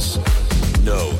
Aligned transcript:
no 0.00 1.19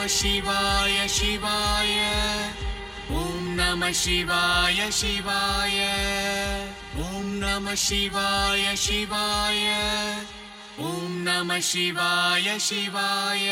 शिवाय 0.00 1.08
शिवाय। 1.08 1.92
ॐ 3.10 3.44
नमः 3.58 3.92
शिवाय 3.92 4.90
शिवाय। 4.90 5.78
ॐ 6.98 7.24
नमः 7.24 7.74
शिवाय 7.74 8.76
शिवाय। 8.76 9.62
ॐ 10.80 11.08
नमः 11.10 11.60
शिवाय 11.60 12.58
शिवाय 12.58 13.48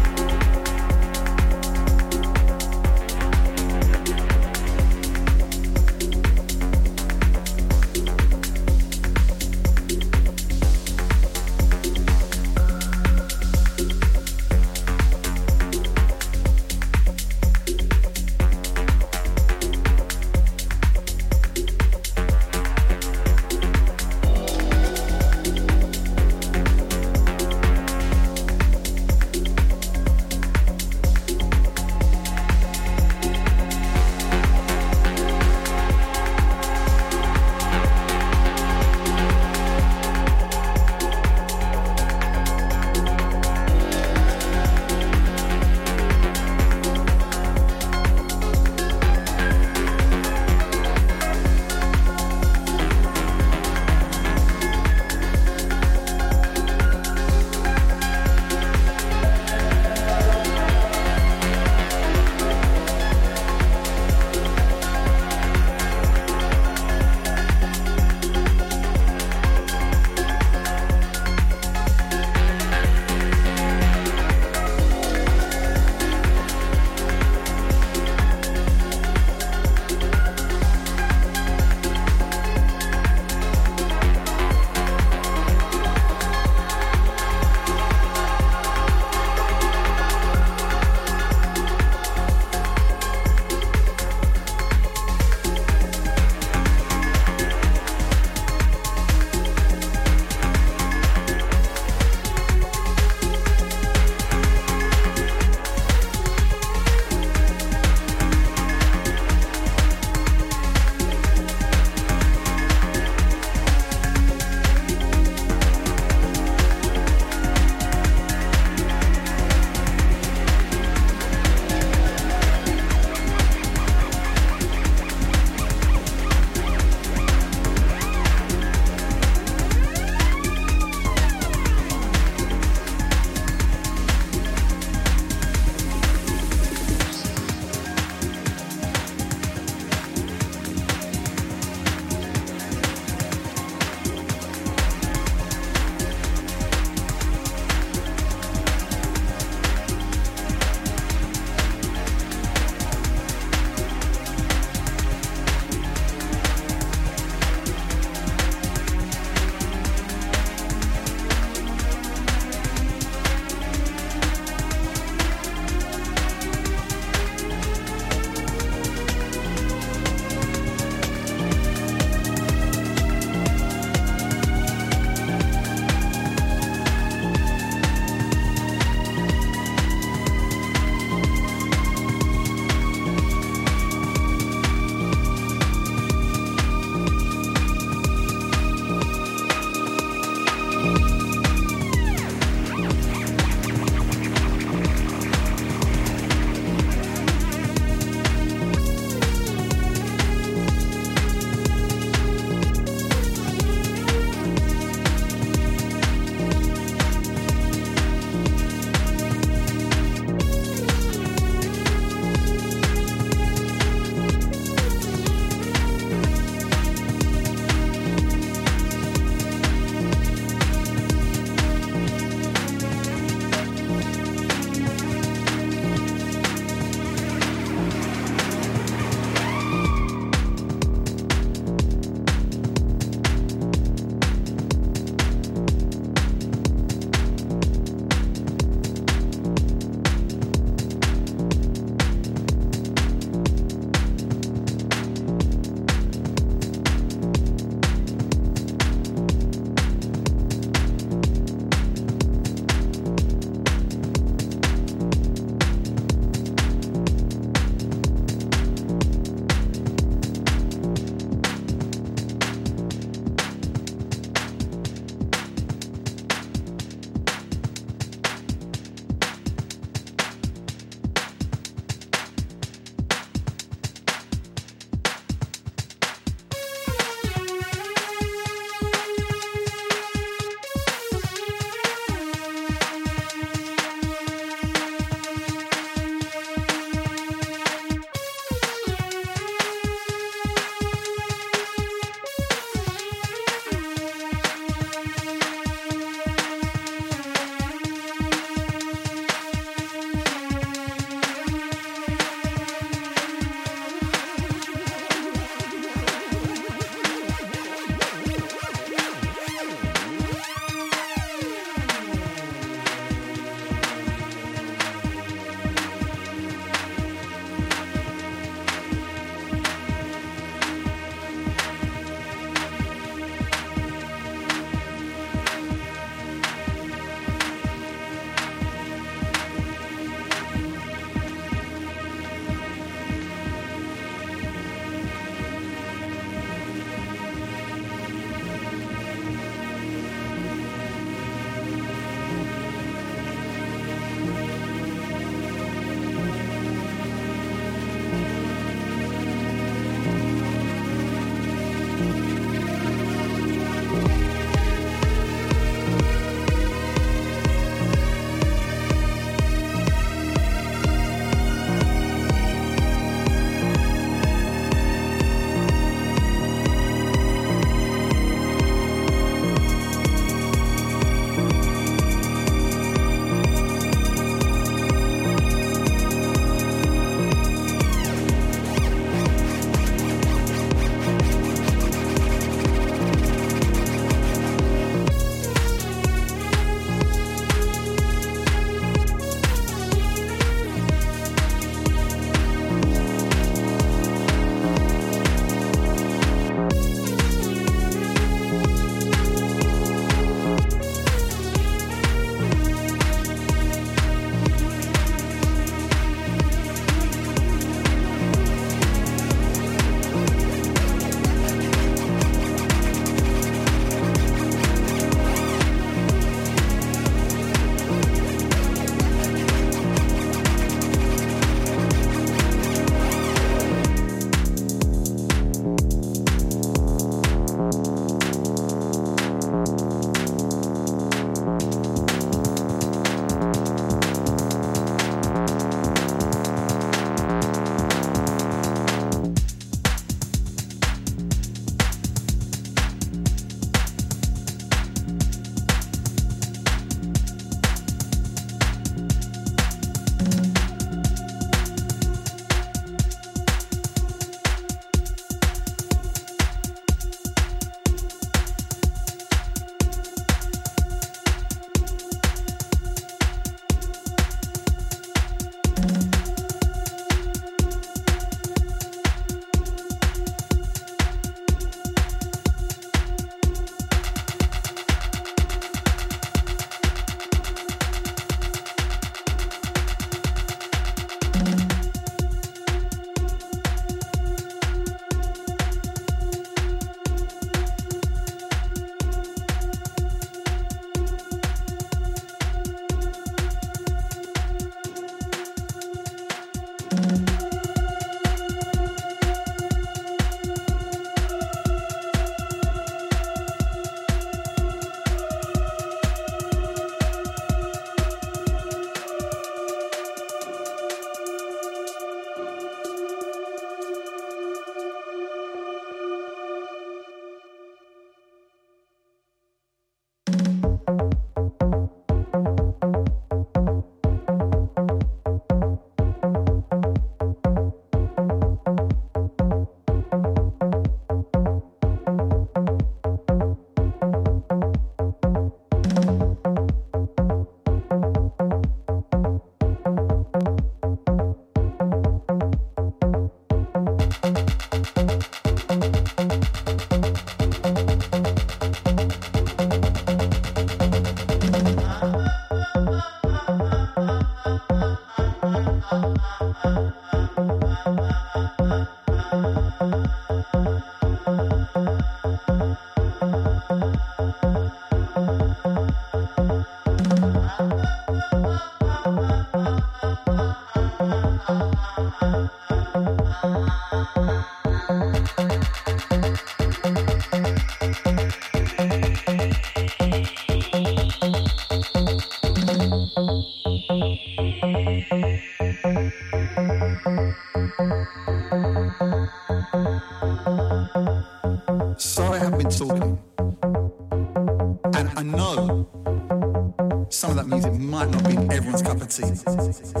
humanity. 599.17 600.00